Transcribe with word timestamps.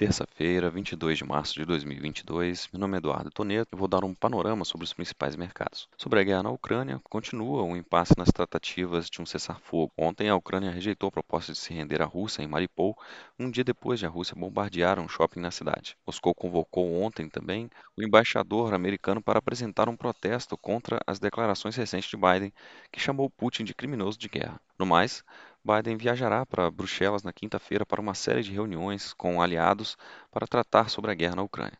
terça-feira, 0.00 0.70
22 0.70 1.18
de 1.18 1.24
março 1.24 1.52
de 1.52 1.64
2022. 1.66 2.70
Meu 2.72 2.80
nome 2.80 2.94
é 2.94 2.96
Eduardo 2.96 3.30
Toneto 3.30 3.76
e 3.76 3.78
vou 3.78 3.86
dar 3.86 4.02
um 4.02 4.14
panorama 4.14 4.64
sobre 4.64 4.84
os 4.84 4.94
principais 4.94 5.36
mercados. 5.36 5.90
Sobre 5.94 6.18
a 6.18 6.22
guerra 6.22 6.44
na 6.44 6.50
Ucrânia, 6.50 6.98
continua 7.10 7.60
o 7.60 7.66
um 7.66 7.76
impasse 7.76 8.14
nas 8.16 8.30
tratativas 8.30 9.10
de 9.10 9.20
um 9.20 9.26
cessar-fogo. 9.26 9.92
Ontem, 9.98 10.30
a 10.30 10.34
Ucrânia 10.34 10.70
rejeitou 10.70 11.08
a 11.10 11.12
proposta 11.12 11.52
de 11.52 11.58
se 11.58 11.74
render 11.74 12.00
à 12.00 12.06
Rússia 12.06 12.42
em 12.42 12.46
Mariupol, 12.46 12.96
um 13.38 13.50
dia 13.50 13.62
depois 13.62 14.00
de 14.00 14.06
a 14.06 14.08
Rússia 14.08 14.34
bombardear 14.34 14.98
um 14.98 15.06
shopping 15.06 15.40
na 15.40 15.50
cidade. 15.50 15.94
Moscou 16.06 16.34
convocou 16.34 17.02
ontem 17.02 17.28
também 17.28 17.68
o 17.94 18.02
embaixador 18.02 18.72
americano 18.72 19.20
para 19.20 19.38
apresentar 19.38 19.86
um 19.86 19.96
protesto 19.96 20.56
contra 20.56 20.98
as 21.06 21.18
declarações 21.18 21.76
recentes 21.76 22.08
de 22.08 22.16
Biden, 22.16 22.54
que 22.90 22.98
chamou 22.98 23.28
Putin 23.28 23.64
de 23.64 23.74
criminoso 23.74 24.18
de 24.18 24.30
guerra. 24.30 24.58
No 24.78 24.86
mais, 24.86 25.22
Biden 25.64 25.96
viajará 25.96 26.44
para 26.46 26.70
Bruxelas 26.70 27.22
na 27.22 27.32
quinta-feira 27.32 27.84
para 27.84 28.00
uma 28.00 28.14
série 28.14 28.42
de 28.42 28.52
reuniões 28.52 29.12
com 29.12 29.42
aliados 29.42 29.96
para 30.30 30.46
tratar 30.46 30.88
sobre 30.88 31.10
a 31.10 31.14
guerra 31.14 31.36
na 31.36 31.42
Ucrânia. 31.42 31.78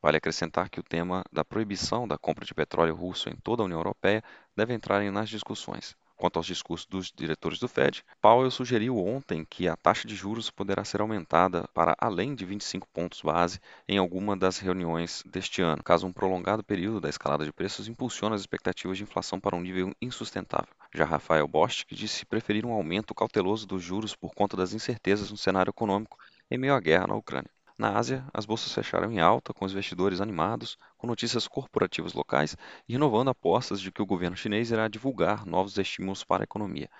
Vale 0.00 0.16
acrescentar 0.16 0.70
que 0.70 0.80
o 0.80 0.82
tema 0.82 1.22
da 1.32 1.44
proibição 1.44 2.08
da 2.08 2.16
compra 2.16 2.44
de 2.44 2.54
petróleo 2.54 2.94
russo 2.94 3.28
em 3.28 3.36
toda 3.36 3.62
a 3.62 3.66
União 3.66 3.78
Europeia 3.78 4.22
deve 4.56 4.72
entrar 4.72 5.02
nas 5.10 5.28
discussões. 5.28 5.96
Quanto 6.18 6.36
aos 6.36 6.46
discursos 6.46 6.84
dos 6.84 7.12
diretores 7.12 7.60
do 7.60 7.68
Fed, 7.68 8.04
Powell 8.20 8.50
sugeriu 8.50 8.98
ontem 8.98 9.46
que 9.48 9.68
a 9.68 9.76
taxa 9.76 10.08
de 10.08 10.16
juros 10.16 10.50
poderá 10.50 10.84
ser 10.84 11.00
aumentada 11.00 11.68
para 11.72 11.94
além 11.96 12.34
de 12.34 12.44
25 12.44 12.88
pontos 12.88 13.22
base 13.22 13.60
em 13.88 13.98
alguma 13.98 14.36
das 14.36 14.58
reuniões 14.58 15.22
deste 15.24 15.62
ano, 15.62 15.80
caso 15.80 16.08
um 16.08 16.12
prolongado 16.12 16.64
período 16.64 17.00
da 17.00 17.08
escalada 17.08 17.44
de 17.44 17.52
preços 17.52 17.86
impulsione 17.86 18.34
as 18.34 18.40
expectativas 18.40 18.96
de 18.98 19.04
inflação 19.04 19.38
para 19.38 19.54
um 19.54 19.60
nível 19.60 19.94
insustentável. 20.02 20.74
Já 20.92 21.04
Rafael 21.04 21.46
Bostic 21.46 21.94
disse 21.94 22.26
preferir 22.26 22.66
um 22.66 22.72
aumento 22.72 23.14
cauteloso 23.14 23.64
dos 23.64 23.80
juros 23.80 24.16
por 24.16 24.34
conta 24.34 24.56
das 24.56 24.74
incertezas 24.74 25.30
no 25.30 25.36
cenário 25.36 25.70
econômico 25.70 26.18
em 26.50 26.58
meio 26.58 26.74
à 26.74 26.80
guerra 26.80 27.06
na 27.06 27.14
Ucrânia. 27.14 27.50
Na 27.78 27.96
Ásia, 27.96 28.26
as 28.34 28.44
bolsas 28.44 28.72
fecharam 28.72 29.12
em 29.12 29.20
alta, 29.20 29.54
com 29.54 29.64
os 29.64 29.70
investidores 29.70 30.20
animados, 30.20 30.76
com 30.96 31.06
notícias 31.06 31.46
corporativas 31.46 32.12
locais 32.12 32.56
e 32.88 32.92
renovando 32.94 33.28
apostas 33.28 33.80
de 33.80 33.92
que 33.92 34.02
o 34.02 34.06
governo 34.06 34.36
chinês 34.36 34.72
irá 34.72 34.88
divulgar 34.88 35.46
novos 35.46 35.78
estímulos 35.78 36.24
para 36.24 36.42
a 36.42 36.44
economia. 36.44 36.90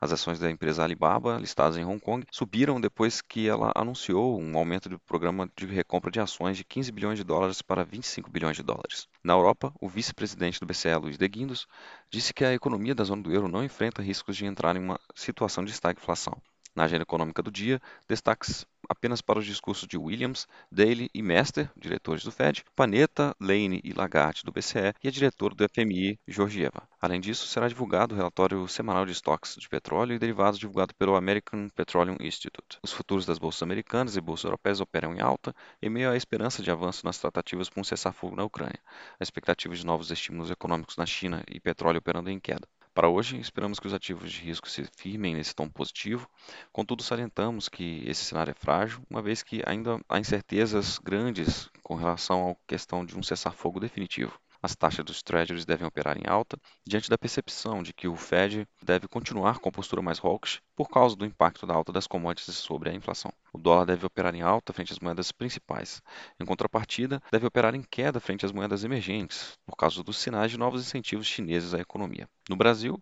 As 0.00 0.10
ações 0.10 0.40
da 0.40 0.50
empresa 0.50 0.82
Alibaba, 0.82 1.38
listadas 1.38 1.76
em 1.76 1.84
Hong 1.84 2.00
Kong, 2.00 2.26
subiram 2.32 2.80
depois 2.80 3.22
que 3.22 3.48
ela 3.48 3.70
anunciou 3.76 4.40
um 4.40 4.58
aumento 4.58 4.88
do 4.88 4.98
programa 4.98 5.48
de 5.56 5.66
recompra 5.66 6.10
de 6.10 6.18
ações 6.18 6.56
de 6.56 6.64
15 6.64 6.90
bilhões 6.90 7.16
de 7.16 7.22
dólares 7.22 7.62
para 7.62 7.84
25 7.84 8.28
bilhões 8.28 8.56
de 8.56 8.64
dólares. 8.64 9.06
Na 9.22 9.34
Europa, 9.34 9.72
o 9.80 9.88
vice-presidente 9.88 10.58
do 10.58 10.66
BCE, 10.66 10.96
Luiz 10.96 11.16
de 11.16 11.28
Guindos, 11.28 11.64
disse 12.10 12.34
que 12.34 12.44
a 12.44 12.52
economia 12.52 12.92
da 12.92 13.04
zona 13.04 13.22
do 13.22 13.32
euro 13.32 13.46
não 13.46 13.62
enfrenta 13.62 14.02
riscos 14.02 14.36
de 14.36 14.46
entrar 14.46 14.74
em 14.74 14.80
uma 14.80 14.98
situação 15.14 15.64
de 15.64 15.70
estagflação. 15.70 16.42
Na 16.74 16.84
agenda 16.84 17.02
econômica 17.02 17.42
do 17.42 17.52
dia, 17.52 17.80
destaques 18.08 18.66
apenas 18.88 19.22
para 19.22 19.38
os 19.38 19.46
discursos 19.46 19.86
de 19.86 19.96
Williams, 19.96 20.46
Daly 20.70 21.08
e 21.14 21.22
Mester, 21.22 21.70
diretores 21.76 22.24
do 22.24 22.32
Fed, 22.32 22.64
Panetta, 22.74 23.34
Lane 23.40 23.80
e 23.84 23.92
Lagarde, 23.92 24.42
do 24.44 24.52
BCE, 24.52 24.92
e 25.02 25.08
a 25.08 25.10
diretora 25.10 25.54
do 25.54 25.68
FMI, 25.68 26.18
Georgieva. 26.26 26.86
Além 27.00 27.20
disso, 27.20 27.46
será 27.46 27.68
divulgado 27.68 28.14
o 28.14 28.16
relatório 28.16 28.66
semanal 28.66 29.06
de 29.06 29.12
estoques 29.12 29.56
de 29.56 29.68
petróleo 29.68 30.14
e 30.14 30.18
derivados 30.18 30.58
divulgado 30.58 30.94
pelo 30.94 31.16
American 31.16 31.68
Petroleum 31.70 32.16
Institute. 32.20 32.78
Os 32.82 32.92
futuros 32.92 33.24
das 33.24 33.38
bolsas 33.38 33.62
americanas 33.62 34.16
e 34.16 34.20
bolsas 34.20 34.44
europeias 34.44 34.80
operam 34.80 35.14
em 35.14 35.20
alta, 35.20 35.54
em 35.80 35.88
meio 35.88 36.10
à 36.10 36.16
esperança 36.16 36.62
de 36.62 36.70
avanço 36.70 37.06
nas 37.06 37.18
tratativas 37.18 37.70
por 37.70 37.80
um 37.80 37.84
cessar-fogo 37.84 38.36
na 38.36 38.44
Ucrânia, 38.44 38.80
a 39.20 39.22
expectativa 39.22 39.74
de 39.74 39.86
novos 39.86 40.10
estímulos 40.10 40.50
econômicos 40.50 40.96
na 40.96 41.06
China 41.06 41.42
e 41.48 41.60
petróleo 41.60 41.98
operando 41.98 42.30
em 42.30 42.40
queda. 42.40 42.66
Para 42.94 43.08
hoje, 43.08 43.36
esperamos 43.38 43.80
que 43.80 43.86
os 43.88 43.92
ativos 43.92 44.30
de 44.32 44.40
risco 44.40 44.70
se 44.70 44.84
firmem 44.96 45.34
nesse 45.34 45.54
tom 45.54 45.68
positivo, 45.68 46.30
contudo, 46.72 47.02
salientamos 47.02 47.68
que 47.68 48.02
esse 48.08 48.24
cenário 48.24 48.52
é 48.52 48.54
frágil, 48.54 49.02
uma 49.10 49.20
vez 49.20 49.42
que 49.42 49.62
ainda 49.66 50.00
há 50.08 50.18
incertezas 50.18 50.98
grandes 50.98 51.68
com 51.82 51.96
relação 51.96 52.52
à 52.52 52.56
questão 52.68 53.04
de 53.04 53.18
um 53.18 53.22
cessar-fogo 53.22 53.80
definitivo. 53.80 54.40
As 54.64 54.74
taxas 54.74 55.04
dos 55.04 55.22
treasuries 55.22 55.66
devem 55.66 55.86
operar 55.86 56.16
em 56.16 56.26
alta, 56.26 56.56
diante 56.86 57.10
da 57.10 57.18
percepção 57.18 57.82
de 57.82 57.92
que 57.92 58.08
o 58.08 58.16
Fed 58.16 58.66
deve 58.82 59.06
continuar 59.06 59.58
com 59.58 59.68
a 59.68 59.72
postura 59.72 60.00
mais 60.00 60.18
hawkish 60.18 60.62
por 60.74 60.88
causa 60.88 61.14
do 61.14 61.26
impacto 61.26 61.66
da 61.66 61.74
alta 61.74 61.92
das 61.92 62.06
commodities 62.06 62.54
sobre 62.54 62.88
a 62.88 62.94
inflação. 62.94 63.30
O 63.52 63.58
dólar 63.58 63.84
deve 63.84 64.06
operar 64.06 64.34
em 64.34 64.40
alta 64.40 64.72
frente 64.72 64.90
às 64.90 64.98
moedas 64.98 65.30
principais. 65.30 66.00
Em 66.40 66.46
contrapartida, 66.46 67.22
deve 67.30 67.46
operar 67.46 67.74
em 67.74 67.82
queda 67.82 68.18
frente 68.18 68.46
às 68.46 68.52
moedas 68.52 68.84
emergentes, 68.84 69.58
por 69.66 69.76
causa 69.76 70.02
dos 70.02 70.16
sinais 70.16 70.50
de 70.50 70.56
novos 70.56 70.80
incentivos 70.80 71.26
chineses 71.26 71.74
à 71.74 71.78
economia. 71.78 72.26
No 72.48 72.56
Brasil, 72.56 72.98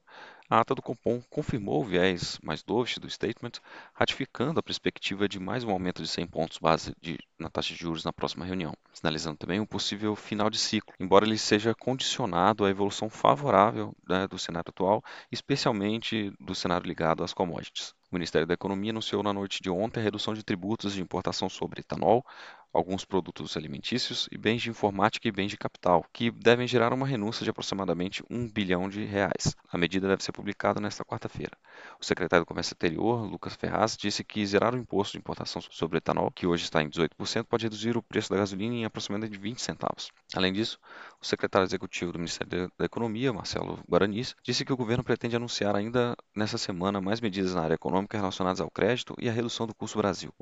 a 0.53 0.61
ata 0.61 0.75
do 0.75 0.83
Copom 0.83 1.23
confirmou 1.31 1.81
o 1.81 1.85
viés 1.85 2.39
mais 2.43 2.63
dovish 2.63 2.99
do 2.99 3.09
statement, 3.09 3.53
ratificando 3.95 4.61
a 4.61 4.63
perspectiva 4.63 5.27
de 5.27 5.41
mais 5.41 5.65
um 5.65 5.71
aumento 5.71 6.03
de 6.03 6.09
100 6.09 6.27
pontos 6.27 6.59
base 6.59 6.95
de, 7.01 7.19
na 7.39 7.49
taxa 7.49 7.73
de 7.73 7.81
juros 7.81 8.05
na 8.05 8.13
próxima 8.13 8.45
reunião, 8.45 8.75
sinalizando 8.93 9.39
também 9.39 9.61
um 9.61 9.65
possível 9.65 10.15
final 10.15 10.51
de 10.51 10.59
ciclo, 10.59 10.93
embora 11.01 11.25
ele 11.25 11.39
seja 11.39 11.75
condicionado 11.75 12.67
à 12.67 12.69
evolução 12.69 13.09
favorável 13.09 13.97
né, 14.07 14.29
do 14.29 14.39
cenário 14.39 14.69
atual, 14.69 15.03
especialmente 15.31 16.31
do 16.39 16.55
cenário 16.55 16.87
ligado 16.87 17.25
às 17.25 17.33
commodities. 17.33 17.95
O 18.13 18.15
Ministério 18.15 18.47
da 18.47 18.53
Economia 18.53 18.91
anunciou 18.91 19.23
na 19.23 19.33
noite 19.33 19.63
de 19.63 19.71
ontem 19.71 19.99
a 19.99 20.03
redução 20.03 20.35
de 20.35 20.43
tributos 20.43 20.93
de 20.93 21.01
importação 21.01 21.49
sobre 21.49 21.81
etanol, 21.81 22.23
alguns 22.71 23.07
produtos 23.07 23.57
alimentícios 23.57 24.29
e 24.31 24.37
bens 24.37 24.61
de 24.61 24.71
informática 24.71 25.29
e 25.29 25.33
bens 25.33 25.49
de 25.49 25.57
capital, 25.57 26.05
que 26.13 26.31
devem 26.31 26.67
gerar 26.67 26.93
uma 26.93 27.07
renúncia 27.07 27.45
de 27.45 27.51
aproximadamente 27.51 28.23
um 28.31 28.47
bilhão 28.49 28.89
de 28.89 29.05
reais. 29.05 29.55
A 29.71 29.79
medida 29.79 30.09
deve 30.09 30.23
ser 30.23 30.33
publicada 30.33 30.81
nesta 30.81 31.05
quarta-feira. 31.05 31.57
O 32.01 32.05
secretário 32.05 32.45
do 32.45 32.49
Comércio 32.49 32.73
Exterior, 32.73 33.27
Lucas 33.27 33.55
Ferraz, 33.55 33.97
disse 33.97 34.23
que 34.25 34.45
zerar 34.47 34.75
o 34.75 34.79
imposto 34.79 35.13
de 35.13 35.19
importação 35.19 35.61
sobre 35.71 35.99
etanol, 35.99 36.31
que 36.31 36.47
hoje 36.47 36.65
está 36.65 36.83
em 36.83 36.89
18%, 36.89 37.45
pode 37.45 37.65
reduzir 37.65 37.97
o 37.97 38.03
preço 38.03 38.31
da 38.31 38.37
gasolina 38.37 38.75
em 38.75 38.85
aproximadamente 38.85 39.39
20 39.39 39.61
centavos. 39.61 40.11
Além 40.35 40.53
disso, 40.53 40.79
o 41.21 41.27
secretário 41.27 41.67
executivo 41.67 42.13
do 42.13 42.19
Ministério 42.19 42.71
da 42.79 42.85
Economia, 42.85 43.33
Marcelo 43.33 43.79
Guaranis, 43.89 44.35
disse 44.43 44.65
que 44.65 44.73
o 44.73 44.77
governo 44.77 45.05
pretende 45.05 45.37
anunciar 45.37 45.77
ainda 45.77 46.17
nesta 46.35 46.57
semana 46.57 47.01
mais 47.01 47.21
medidas 47.21 47.55
na 47.55 47.63
área 47.63 47.75
econômica 47.75 48.02
relacionadas 48.11 48.61
ao 48.61 48.71
crédito 48.71 49.15
e 49.19 49.29
à 49.29 49.33
redução 49.33 49.67
do 49.67 49.75
custo 49.75 49.99
Brasil. 49.99 50.33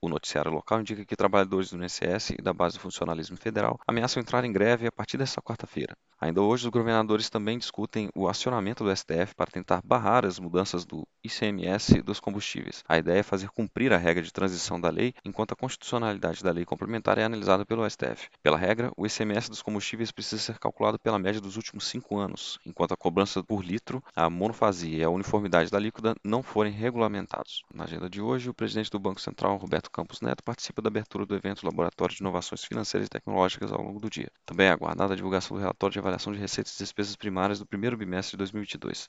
O 0.00 0.08
noticiário 0.08 0.52
local 0.52 0.80
indica 0.80 1.04
que 1.04 1.16
trabalhadores 1.16 1.70
do 1.70 1.82
INSS 1.82 2.30
e 2.38 2.42
da 2.42 2.52
base 2.52 2.76
do 2.76 2.80
funcionalismo 2.80 3.36
federal 3.36 3.78
ameaçam 3.86 4.20
entrar 4.20 4.44
em 4.44 4.52
greve 4.52 4.86
a 4.86 4.92
partir 4.92 5.16
desta 5.16 5.40
quarta-feira. 5.40 5.96
Ainda 6.20 6.42
hoje, 6.42 6.66
os 6.66 6.70
governadores 6.70 7.30
também 7.30 7.56
discutem 7.56 8.10
o 8.14 8.28
acionamento 8.28 8.84
do 8.84 8.94
STF 8.94 9.34
para 9.34 9.50
tentar 9.50 9.80
barrar 9.82 10.26
as 10.26 10.38
mudanças 10.38 10.84
do 10.84 11.08
ICMS 11.24 12.02
dos 12.02 12.20
combustíveis. 12.20 12.84
A 12.86 12.98
ideia 12.98 13.20
é 13.20 13.22
fazer 13.22 13.48
cumprir 13.48 13.90
a 13.90 13.96
regra 13.96 14.22
de 14.22 14.30
transição 14.30 14.78
da 14.78 14.90
lei, 14.90 15.14
enquanto 15.24 15.52
a 15.52 15.56
constitucionalidade 15.56 16.42
da 16.42 16.50
lei 16.50 16.66
complementar 16.66 17.16
é 17.16 17.24
analisada 17.24 17.64
pelo 17.64 17.88
STF. 17.88 18.28
Pela 18.42 18.58
regra, 18.58 18.92
o 18.98 19.06
ICMS 19.06 19.48
dos 19.48 19.62
combustíveis 19.62 20.12
precisa 20.12 20.42
ser 20.42 20.58
calculado 20.58 20.98
pela 20.98 21.18
média 21.18 21.40
dos 21.40 21.56
últimos 21.56 21.86
cinco 21.86 22.18
anos, 22.18 22.58
enquanto 22.66 22.92
a 22.92 22.98
cobrança 22.98 23.42
por 23.42 23.64
litro, 23.64 24.04
a 24.14 24.28
monofasia 24.28 24.98
e 24.98 25.02
a 25.02 25.08
uniformidade 25.08 25.70
da 25.70 25.78
líquida 25.78 26.14
não 26.22 26.42
forem 26.42 26.72
regulamentados. 26.72 27.62
Na 27.72 27.84
agenda 27.84 28.10
de 28.10 28.20
hoje, 28.20 28.50
o 28.50 28.54
presidente 28.54 28.90
do 28.90 28.98
Banco 28.98 29.22
Central, 29.22 29.56
Roberto 29.56 29.90
Campos 29.90 30.20
Neto, 30.20 30.44
participa 30.44 30.82
da 30.82 30.88
abertura 30.88 31.24
do 31.24 31.34
evento 31.34 31.64
Laboratório 31.64 32.14
de 32.14 32.22
Inovações 32.22 32.62
Financeiras 32.62 33.06
e 33.06 33.10
Tecnológicas 33.10 33.72
ao 33.72 33.80
longo 33.82 33.98
do 33.98 34.10
dia. 34.10 34.30
Também 34.44 34.66
é 34.66 34.70
aguardada 34.70 35.14
a 35.14 35.16
divulgação 35.16 35.56
do 35.56 35.60
relatório 35.60 35.92
de 35.94 35.98
avaliação 36.10 36.32
de 36.32 36.38
receitas 36.38 36.74
e 36.74 36.78
despesas 36.78 37.16
primárias 37.16 37.58
do 37.58 37.66
primeiro 37.66 37.96
bimestre 37.96 38.32
de 38.32 38.38
2022. 38.38 39.08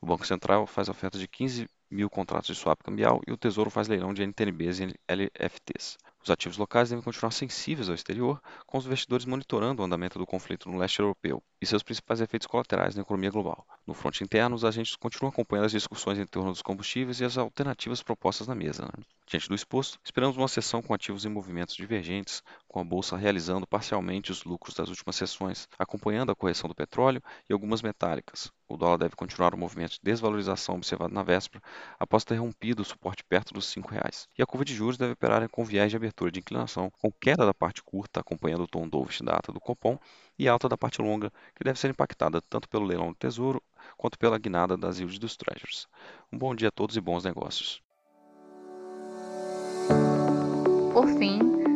O 0.00 0.06
Banco 0.06 0.26
Central 0.26 0.66
faz 0.66 0.88
oferta 0.88 1.18
de 1.18 1.26
15 1.26 1.66
mil 1.90 2.08
contratos 2.08 2.46
de 2.46 2.54
swap 2.54 2.82
cambial 2.82 3.20
e 3.26 3.32
o 3.32 3.36
Tesouro 3.36 3.70
faz 3.70 3.88
leilão 3.88 4.14
de 4.14 4.22
NTNBs 4.22 4.80
e 4.80 4.94
LFTs. 5.08 5.98
Os 6.22 6.30
ativos 6.30 6.56
locais 6.56 6.88
devem 6.88 7.02
continuar 7.02 7.32
sensíveis 7.32 7.88
ao 7.88 7.96
exterior, 7.96 8.40
com 8.64 8.78
os 8.78 8.86
investidores 8.86 9.26
monitorando 9.26 9.82
o 9.82 9.84
andamento 9.84 10.20
do 10.20 10.26
conflito 10.26 10.70
no 10.70 10.78
leste 10.78 11.00
europeu 11.00 11.42
e 11.60 11.66
seus 11.66 11.82
principais 11.82 12.20
efeitos 12.20 12.46
colaterais 12.46 12.94
na 12.94 13.02
economia 13.02 13.30
global. 13.30 13.66
No 13.84 13.92
fronte 13.92 14.22
interno, 14.22 14.54
os 14.54 14.64
agentes 14.64 14.94
continuam 14.94 15.30
acompanhando 15.30 15.66
as 15.66 15.72
discussões 15.72 16.18
em 16.18 16.26
torno 16.26 16.52
dos 16.52 16.62
combustíveis 16.62 17.20
e 17.20 17.24
as 17.24 17.36
alternativas 17.36 18.04
propostas 18.04 18.46
na 18.46 18.54
mesa. 18.54 18.84
Né? 18.84 19.04
Diante 19.26 19.48
do 19.48 19.54
exposto, 19.54 19.98
esperamos 20.04 20.36
uma 20.36 20.46
sessão 20.46 20.80
com 20.80 20.94
ativos 20.94 21.24
em 21.24 21.28
movimentos 21.28 21.74
divergentes, 21.74 22.40
com 22.72 22.80
a 22.80 22.84
bolsa 22.84 23.16
realizando 23.16 23.66
parcialmente 23.66 24.32
os 24.32 24.44
lucros 24.44 24.74
das 24.74 24.88
últimas 24.88 25.14
sessões, 25.14 25.68
acompanhando 25.78 26.32
a 26.32 26.34
correção 26.34 26.68
do 26.68 26.74
petróleo 26.74 27.22
e 27.48 27.52
algumas 27.52 27.82
metálicas. 27.82 28.50
O 28.66 28.78
dólar 28.78 28.96
deve 28.96 29.14
continuar 29.14 29.54
o 29.54 29.58
movimento 29.58 29.92
de 29.92 30.00
desvalorização 30.02 30.76
observado 30.76 31.12
na 31.12 31.22
véspera, 31.22 31.62
após 32.00 32.24
ter 32.24 32.36
rompido 32.36 32.80
o 32.80 32.84
suporte 32.84 33.22
perto 33.22 33.52
dos 33.52 33.72
R$ 33.74 33.82
5,00. 33.82 34.26
E 34.38 34.42
a 34.42 34.46
curva 34.46 34.64
de 34.64 34.74
juros 34.74 34.96
deve 34.96 35.12
operar 35.12 35.46
com 35.50 35.64
viés 35.64 35.90
de 35.90 35.96
abertura 35.96 36.32
de 36.32 36.40
inclinação, 36.40 36.90
com 36.98 37.12
queda 37.12 37.44
da 37.44 37.52
parte 37.52 37.82
curta 37.82 38.20
acompanhando 38.20 38.64
o 38.64 38.68
tom 38.68 38.88
dovish 38.88 39.20
da 39.20 39.34
ata 39.34 39.52
do 39.52 39.60
Copom 39.60 39.98
e 40.38 40.48
alta 40.48 40.66
da 40.66 40.78
parte 40.78 41.02
longa, 41.02 41.30
que 41.54 41.62
deve 41.62 41.78
ser 41.78 41.90
impactada 41.90 42.40
tanto 42.40 42.66
pelo 42.68 42.86
leilão 42.86 43.08
do 43.08 43.14
Tesouro 43.14 43.62
quanto 43.98 44.18
pela 44.18 44.38
guinada 44.38 44.78
das 44.78 44.98
yields 44.98 45.18
dos 45.18 45.36
Treasuries. 45.36 45.86
Um 46.32 46.38
bom 46.38 46.54
dia 46.54 46.68
a 46.68 46.72
todos 46.72 46.96
e 46.96 47.00
bons 47.00 47.24
negócios. 47.24 47.82
Por 50.94 51.08
fim, 51.18 51.61